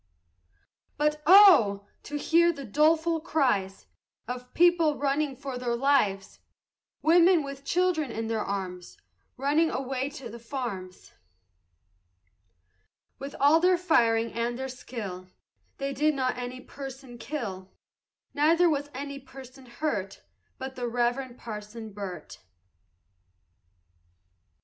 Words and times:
But 0.97 1.21
oh! 1.27 1.85
to 2.01 2.17
hear 2.17 2.51
the 2.51 2.65
doleful 2.65 3.19
cries 3.21 3.85
Of 4.27 4.51
people 4.55 4.97
running 4.97 5.35
for 5.35 5.59
their 5.59 5.75
lives! 5.75 6.39
Women, 7.03 7.43
with 7.43 7.63
children 7.63 8.09
in 8.09 8.25
their 8.25 8.41
arms, 8.43 8.97
Running 9.37 9.69
away 9.69 10.09
to 10.09 10.27
the 10.27 10.39
farms! 10.39 11.11
With 13.19 13.35
all 13.39 13.59
their 13.59 13.77
firing 13.77 14.33
and 14.33 14.57
their 14.57 14.69
skill 14.69 15.27
They 15.77 15.93
did 15.93 16.15
not 16.15 16.35
any 16.35 16.61
person 16.61 17.19
kill; 17.19 17.69
Neither 18.33 18.67
was 18.71 18.89
any 18.95 19.19
person 19.19 19.67
hurt 19.67 20.23
But 20.57 20.75
the 20.75 20.87
Reverend 20.87 21.37
Parson 21.37 21.93
Burt. 21.93 22.39